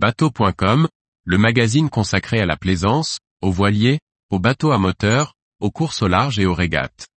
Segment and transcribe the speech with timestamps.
[0.00, 0.86] Bateau.com,
[1.24, 3.98] le magazine consacré à la plaisance, aux voiliers,
[4.30, 7.08] aux bateaux à moteur, aux courses au large et aux régates.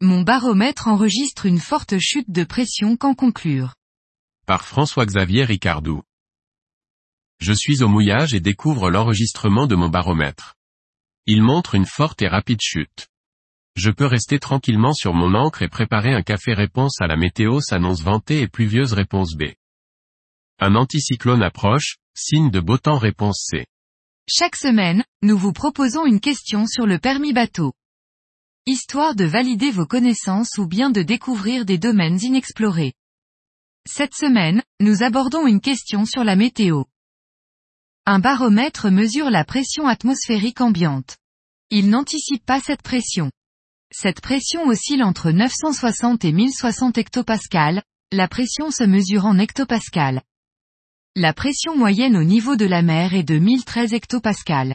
[0.00, 3.74] Mon baromètre enregistre une forte chute de pression qu'en conclure.
[4.46, 6.02] Par François-Xavier Ricardou.
[7.42, 10.54] Je suis au mouillage et découvre l'enregistrement de mon baromètre.
[11.26, 13.08] Il montre une forte et rapide chute.
[13.74, 17.58] Je peux rester tranquillement sur mon encre et préparer un café réponse à la météo
[17.60, 19.54] s'annonce ventée et pluvieuse réponse B.
[20.60, 23.66] Un anticyclone approche, signe de beau temps réponse C.
[24.28, 27.72] Chaque semaine, nous vous proposons une question sur le permis bateau.
[28.66, 32.92] Histoire de valider vos connaissances ou bien de découvrir des domaines inexplorés.
[33.84, 36.84] Cette semaine, nous abordons une question sur la météo.
[38.04, 41.18] Un baromètre mesure la pression atmosphérique ambiante.
[41.70, 43.30] Il n'anticipe pas cette pression.
[43.92, 50.20] Cette pression oscille entre 960 et 1060 hectopascales, la pression se mesure en hectopascales.
[51.14, 54.74] La pression moyenne au niveau de la mer est de 1013 hectopascales.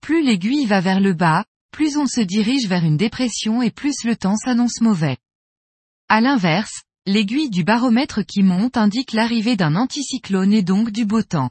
[0.00, 4.04] Plus l'aiguille va vers le bas, plus on se dirige vers une dépression et plus
[4.04, 5.18] le temps s'annonce mauvais.
[6.08, 11.22] À l'inverse, l'aiguille du baromètre qui monte indique l'arrivée d'un anticyclone et donc du beau
[11.22, 11.50] temps.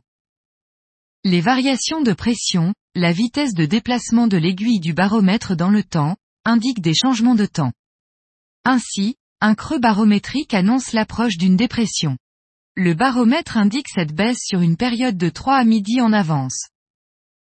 [1.30, 6.16] Les variations de pression, la vitesse de déplacement de l'aiguille du baromètre dans le temps,
[6.46, 7.74] indiquent des changements de temps.
[8.64, 12.18] Ainsi, un creux barométrique annonce l'approche d'une dépression.
[12.78, 16.70] Le baromètre indique cette baisse sur une période de 3 à midi en avance.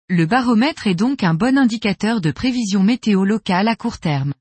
[0.08, 4.34] Le baromètre est donc un bon indicateur de prévision météo locale à court terme.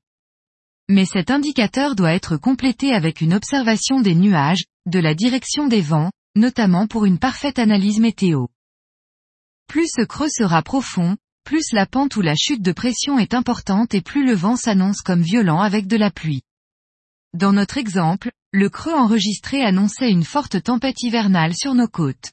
[0.87, 5.81] Mais cet indicateur doit être complété avec une observation des nuages, de la direction des
[5.81, 8.45] vents, notamment pour une parfaite analyse météo.
[9.67, 13.93] Plus ce creux sera profond, plus la pente ou la chute de pression est importante
[13.93, 16.41] et plus le vent s'annonce comme violent avec de la pluie.
[17.33, 22.31] Dans notre exemple, le creux enregistré annonçait une forte tempête hivernale sur nos côtes.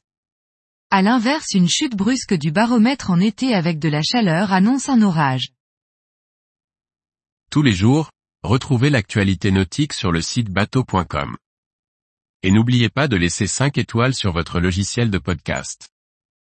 [0.89, 5.01] À l'inverse une chute brusque du baromètre en été avec de la chaleur annonce un
[5.01, 5.49] orage.
[7.51, 8.09] Tous les jours,
[8.43, 11.35] retrouvez l'actualité nautique sur le site bateau.com.
[12.41, 15.92] Et n'oubliez pas de laisser 5 étoiles sur votre logiciel de podcast.